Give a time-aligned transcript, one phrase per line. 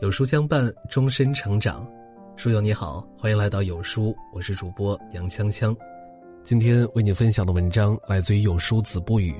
[0.00, 1.86] 有书相伴，终身成长。
[2.34, 5.76] 书友你好，欢迎来到有书，我是主播杨锵锵。
[6.42, 9.34] 今天为你分享的文章来自于有书子不语，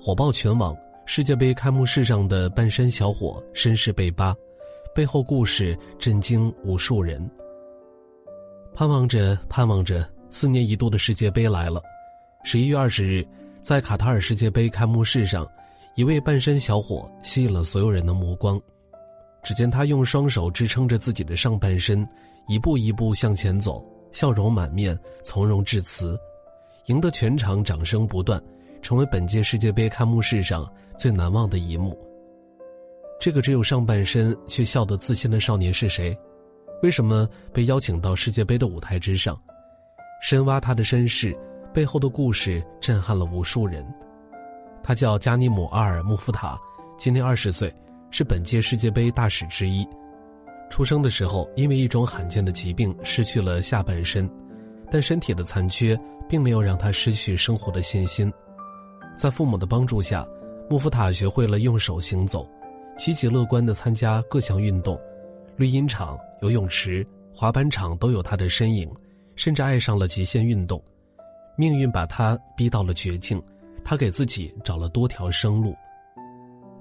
[0.00, 0.74] 火爆全网。
[1.04, 4.34] 世界杯开幕式上的半山小伙身世被扒，
[4.94, 7.30] 背后故事震惊无数人。
[8.72, 11.82] 盼望着，盼望着，四年一度的世界杯来了。
[12.42, 13.22] 十一月二十日，
[13.60, 15.46] 在卡塔尔世界杯开幕式上，
[15.94, 18.58] 一位半山小伙吸引了所有人的目光。
[19.42, 22.06] 只见他用双手支撑着自己的上半身，
[22.46, 26.18] 一步一步向前走，笑容满面，从容致辞，
[26.86, 28.42] 赢得全场掌声不断，
[28.82, 31.98] 成为本届世界杯开幕式上最难忘的一幕。
[33.18, 36.16] 这个只有上半身却笑得自信的少年是谁？
[36.82, 39.38] 为什么被邀请到世界杯的舞台之上？
[40.22, 41.36] 深挖他的身世，
[41.72, 43.86] 背后的故事震撼了无数人。
[44.82, 46.58] 他叫加尼姆阿尔穆夫塔，
[46.98, 47.70] 今年二十岁。
[48.10, 49.86] 是本届世界杯大使之一。
[50.68, 54.30] 出生的时候，因为一种罕见的疾病失去了下半身，
[54.90, 58.32] 但身体的残缺并没有让他失去生活的信心。
[59.16, 60.26] 在父母的帮助下，
[60.68, 62.48] 穆夫塔学会了用手行走，
[62.96, 64.98] 积极乐观地参加各项运动，
[65.56, 67.04] 绿茵场、游泳池、
[67.34, 68.88] 滑板场都有他的身影，
[69.34, 70.80] 甚至爱上了极限运动。
[71.56, 73.42] 命运把他逼到了绝境，
[73.84, 75.74] 他给自己找了多条生路。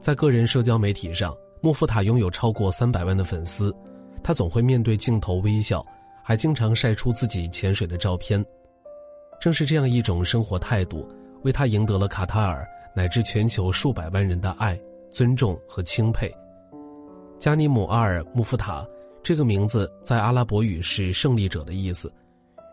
[0.01, 3.75] 在个人社交媒体上，穆夫塔拥有超过三百万的粉丝，
[4.23, 5.85] 他总会面对镜头微笑，
[6.23, 8.43] 还经常晒出自己潜水的照片。
[9.41, 11.05] 正是这样一种生活态度，
[11.43, 14.79] 为他赢得了卡塔尔乃至全球数百万人的爱、
[15.11, 16.33] 尊重和钦佩。
[17.37, 18.87] 加尼姆阿尔穆夫塔
[19.21, 22.11] 这个名字在阿拉伯语是“胜利者”的意思，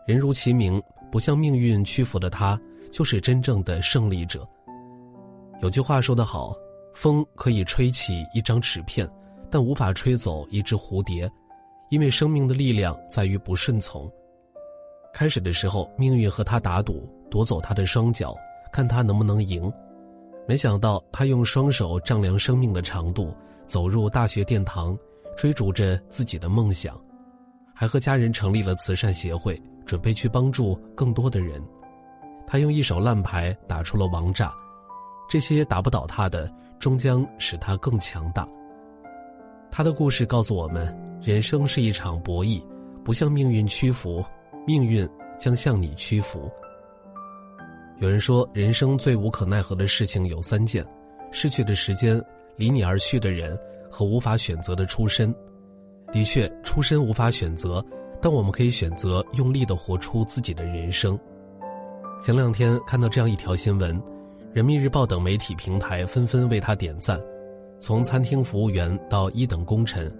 [0.05, 0.81] 人如其名，
[1.11, 4.47] 不向命运屈服的他，就是真正的胜利者。
[5.61, 6.55] 有句话说得好。
[6.99, 9.07] 风可以吹起一张纸片，
[9.51, 11.31] 但无法吹走一只蝴蝶，
[11.91, 14.11] 因为生命的力量在于不顺从。
[15.13, 18.35] 开始的时候，命运和他打赌，夺走他的双脚，
[18.73, 19.71] 看他能不能赢。
[20.47, 23.31] 没想到，他用双手丈量生命的长度，
[23.67, 24.97] 走入大学殿堂，
[25.37, 26.99] 追逐着自己的梦想，
[27.75, 31.61] 还和家人成立了慈善协会，准备去帮助更多的人。
[32.47, 34.51] 他用一手烂牌打出了王炸，
[35.29, 36.51] 这些打不倒他的。
[36.79, 38.47] 终将使他更强大。
[39.71, 42.61] 他的故事告诉我们：人生是一场博弈，
[43.03, 44.23] 不向命运屈服，
[44.65, 45.07] 命运
[45.37, 46.49] 将向你屈服。
[47.99, 50.85] 有人说，人生最无可奈何的事情有三件：
[51.31, 52.21] 逝去的时间、
[52.55, 53.57] 离你而去的人
[53.89, 55.33] 和无法选择的出身。
[56.11, 57.83] 的确，出身无法选择，
[58.21, 61.19] 但我们可以选择用力的活出自己的人生。
[62.21, 64.01] 前两天看到这样一条新闻。
[64.57, 67.21] 人民日报等媒体平台纷纷为他点赞，
[67.79, 70.11] 从餐厅服务员到一等功臣，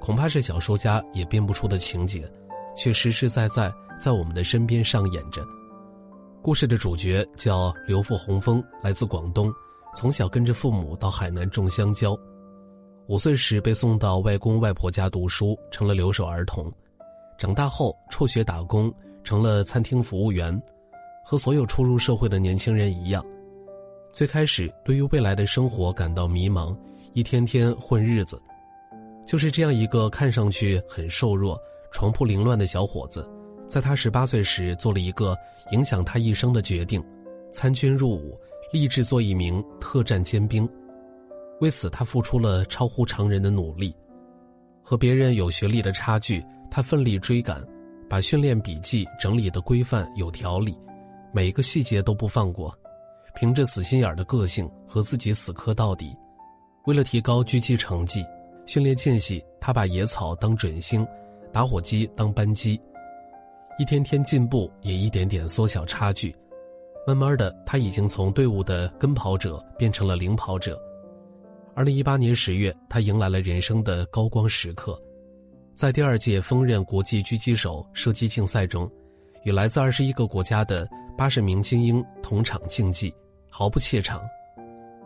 [0.00, 2.28] 恐怕是小说家也编不出的情节，
[2.76, 5.46] 却实实在在在我们的身边上演着。
[6.42, 9.48] 故事的主角叫刘富洪峰，来自广东，
[9.94, 12.18] 从小跟着父母到海南种香蕉，
[13.06, 16.68] 五岁时被送到外公外婆家读书，成了留守儿童。
[17.38, 20.60] 长大后辍学打工，成了餐厅服务员，
[21.24, 23.24] 和所有初入社会的年轻人一样。
[24.14, 26.72] 最开始对于未来的生活感到迷茫，
[27.14, 28.40] 一天天混日子，
[29.26, 31.60] 就是这样一个看上去很瘦弱、
[31.90, 33.28] 床铺凌乱的小伙子，
[33.68, 35.36] 在他十八岁时做了一个
[35.72, 37.02] 影响他一生的决定：
[37.52, 38.38] 参军入伍，
[38.72, 40.68] 立志做一名特战尖兵。
[41.60, 43.92] 为此，他付出了超乎常人的努力，
[44.80, 47.60] 和别人有学历的差距，他奋力追赶，
[48.08, 50.72] 把训练笔记整理的规范有条理，
[51.32, 52.72] 每一个细节都不放过。
[53.34, 56.16] 凭着死心眼的个性和自己死磕到底，
[56.86, 58.24] 为了提高狙击成绩，
[58.66, 61.06] 训练间隙他把野草当准星，
[61.52, 62.80] 打火机当扳机，
[63.78, 66.34] 一天天进步，也一点点缩小差距。
[67.06, 70.80] 慢慢的，他已经从队伍的跟跑者变成了领跑者。
[71.74, 74.96] 二零一八年十月，他迎来了人生的高光时刻，
[75.74, 78.88] 在第二届锋刃国际狙击手射击竞赛中，
[79.44, 80.88] 与来自二十一个国家的
[81.18, 83.12] 八十名精英同场竞技。
[83.56, 84.20] 毫不怯场，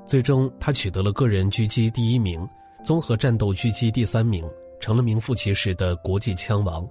[0.06, 2.48] 最终他取得了个人狙击第一名，
[2.82, 4.42] 综合战斗狙击第三名，
[4.80, 6.88] 成了名副其实的国际枪王。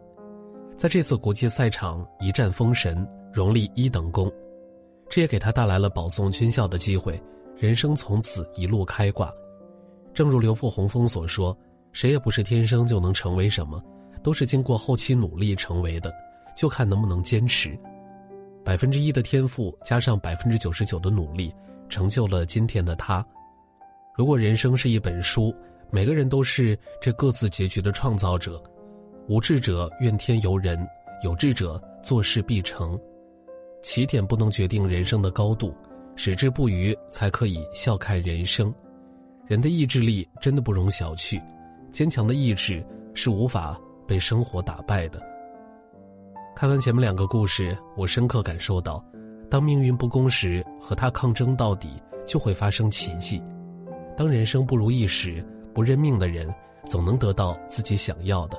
[0.78, 4.32] 在这次国际赛场一战封神，荣立一等功，
[5.10, 7.20] 这也给他带来了保送军校的机会，
[7.58, 9.34] 人生从此一路开挂。
[10.14, 11.58] 正如刘富洪峰所说
[11.92, 13.84] ：“谁也不是天生就能成为什么，
[14.22, 16.14] 都是经过后期努力成为的，
[16.56, 17.76] 就看能不能坚持。”
[18.68, 21.56] 百分之一的天赋加上百分之九十九的努力，
[21.88, 23.26] 成就了今天的他。
[24.14, 25.56] 如果人生是一本书，
[25.90, 28.62] 每个人都是这各自结局的创造者。
[29.30, 30.86] 无志者怨天尤人，
[31.24, 33.00] 有志者做事必成。
[33.84, 35.74] 起点不能决定人生的高度，
[36.18, 38.76] 矢志不渝才可以笑看人生。
[39.46, 41.42] 人的意志力真的不容小觑，
[41.94, 45.37] 坚强的意志是无法被生活打败的。
[46.60, 49.00] 看完前面两个故事，我深刻感受到，
[49.48, 51.88] 当命运不公时，和他抗争到底，
[52.26, 53.40] 就会发生奇迹；
[54.18, 56.52] 当人生不如意时，不认命的人
[56.88, 58.58] 总能得到自己想要的。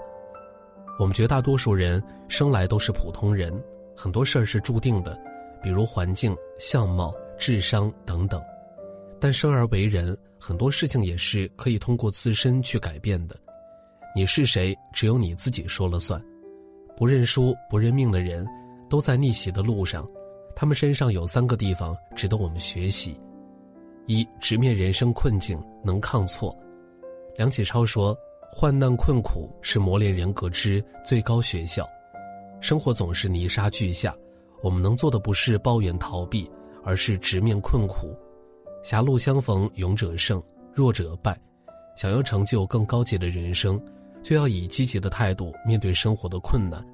[1.00, 3.52] 我们绝大多数人生来都是普通人，
[3.96, 5.20] 很多事儿是注定的，
[5.60, 8.40] 比如环境、相貌、智商等等。
[9.18, 13.34] 但生而为人，很多事情也是可以通过自身去改变的。
[14.14, 16.22] 你是谁，只有你自己说了算。
[16.98, 18.44] 不认输、不认命的人，
[18.90, 20.04] 都在逆袭的路上。
[20.56, 23.16] 他们身上有三个地方值得我们学习：
[24.06, 26.52] 一、直面人生困境，能抗挫。
[27.36, 28.18] 梁启超说
[28.52, 31.88] ：“患难困苦是磨练人格之最高学校。
[32.60, 34.12] 生活总是泥沙俱下，
[34.60, 36.50] 我们能做的不是抱怨逃避，
[36.82, 38.12] 而是直面困苦。
[38.82, 40.42] 狭路相逢勇者胜，
[40.74, 41.40] 弱者败。
[41.94, 43.80] 想要成就更高级的人生。”
[44.22, 46.84] 就要以积极的态度面对生活的困难。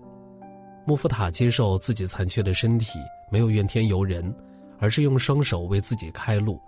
[0.86, 2.98] 穆夫塔接受自己残缺的身体，
[3.30, 4.34] 没有怨天尤人，
[4.78, 6.60] 而是用双手为自己开路。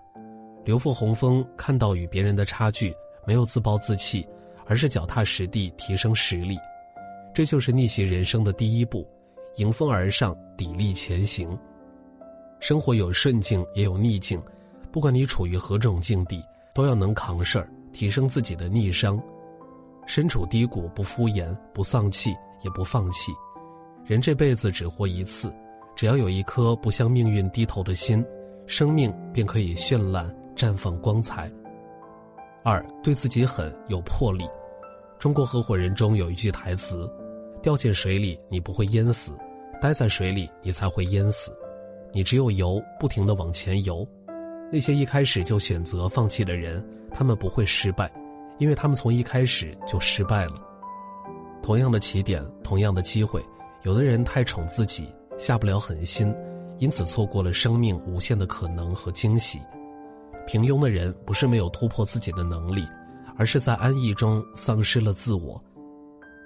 [0.65, 2.95] 刘富洪峰看到与别人的差距，
[3.27, 4.27] 没有自暴自弃，
[4.65, 6.59] 而是脚踏实地提升实力。
[7.35, 9.07] 这就是逆袭人生的第一步：
[9.57, 11.57] 迎风而上，砥砺前行。
[12.59, 14.43] 生活有顺境，也有逆境，
[14.91, 16.43] 不管你处于何种境地，
[16.75, 19.23] 都要能扛事儿，提升自己的逆商。
[20.07, 22.31] 身处低谷，不敷衍，不丧气，
[22.63, 23.33] 也不放弃。
[24.05, 25.53] 人这辈子只活一次，
[25.97, 28.25] 只要有一颗不向命运低头的心，
[28.67, 30.25] 生命便可以绚烂
[30.55, 31.51] 绽放光彩。
[32.63, 34.49] 二，对自己狠，有魄力。
[35.19, 37.11] 中国合伙人中有一句台词
[37.63, 39.33] ：“掉进水里，你不会淹死；
[39.81, 41.53] 待在水里，你才会淹死。
[42.13, 44.07] 你只有游，不停的往前游。
[44.71, 48.11] 那些一开始就选择放弃的人，他们不会失败。”
[48.59, 50.55] 因为他们从一开始就失败了。
[51.63, 53.45] 同样的起点，同样的机会，
[53.83, 56.35] 有的人太宠自己，下不了狠心，
[56.79, 59.61] 因此错过了生命无限的可能和惊喜。
[60.47, 62.87] 平庸的人不是没有突破自己的能力，
[63.37, 65.61] 而是在安逸中丧失了自我。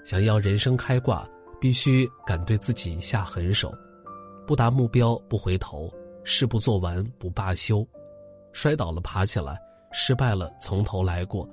[0.05, 1.29] 想要人生开挂，
[1.61, 3.71] 必须敢对自己下狠手，
[4.47, 5.93] 不达目标不回头，
[6.25, 7.87] 事不做完不罢休，
[8.55, 9.61] 摔倒了爬起来，
[9.93, 11.47] 失败了从头来过。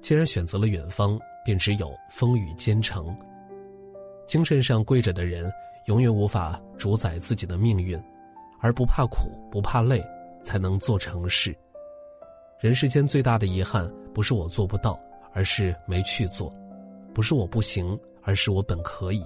[0.00, 3.16] 既然选择了远方，便只有风雨兼程。
[4.26, 5.50] 精神上跪着的人，
[5.86, 8.00] 永远无法主宰自己的命运，
[8.60, 10.04] 而不怕苦、不怕累，
[10.44, 11.56] 才能做成事。
[12.60, 14.98] 人世间最大的遗憾，不是我做不到，
[15.32, 16.52] 而是没去做；
[17.14, 19.24] 不是我不行，而是我本可以。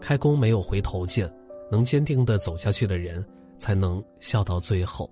[0.00, 1.32] 开弓没有回头箭，
[1.70, 3.24] 能坚定的走下去的人，
[3.58, 5.10] 才能笑到最后。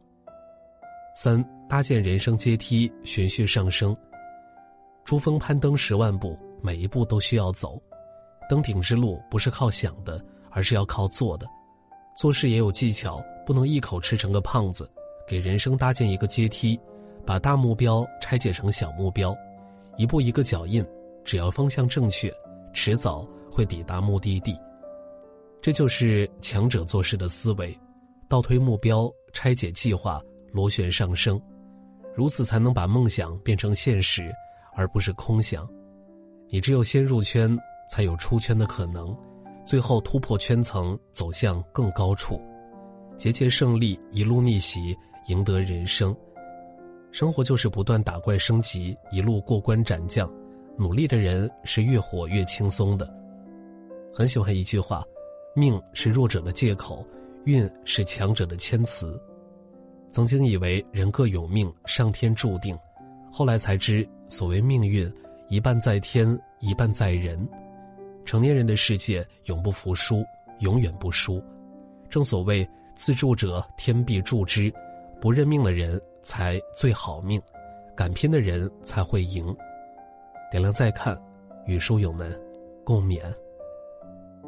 [1.16, 3.96] 三，搭建人生阶梯，循序上升。
[5.05, 7.81] 珠峰攀登十万步，每一步都需要走。
[8.49, 11.47] 登顶之路不是靠想的，而是要靠做的。
[12.17, 14.91] 做事也有技巧，不能一口吃成个胖子。
[15.26, 16.78] 给人生搭建一个阶梯，
[17.25, 19.33] 把大目标拆解成小目标，
[19.97, 20.85] 一步一个脚印，
[21.25, 22.33] 只要方向正确，
[22.73, 24.59] 迟早会抵达目的地。
[25.62, 27.78] 这就是强者做事的思维：
[28.28, 31.40] 倒推目标，拆解计划，螺旋上升，
[32.12, 34.33] 如此才能把梦想变成现实。
[34.74, 35.68] 而不是空想，
[36.48, 37.56] 你只有先入圈，
[37.90, 39.16] 才有出圈的可能，
[39.66, 42.40] 最后突破圈层，走向更高处，
[43.16, 44.96] 节节胜利，一路逆袭，
[45.26, 46.14] 赢得人生。
[47.12, 50.32] 生活就是不断打怪升级，一路过关斩将，
[50.78, 53.12] 努力的人是越活越轻松的。
[54.14, 55.04] 很喜欢一句话：
[55.54, 57.04] 命是弱者的借口，
[57.44, 59.20] 运是强者的谦词。
[60.12, 62.76] 曾经以为人各有命，上天注定。
[63.30, 65.10] 后来才知，所谓命运，
[65.49, 67.49] 一半在天，一半在人。
[68.25, 70.25] 成年人的世界永不服输，
[70.58, 71.42] 永远不输。
[72.08, 74.72] 正所谓自助者天必助之，
[75.20, 77.40] 不认命的人才最好命，
[77.96, 79.54] 敢拼的人才会赢。
[80.50, 81.16] 点亮再看，
[81.66, 82.38] 与书友们
[82.84, 83.22] 共勉。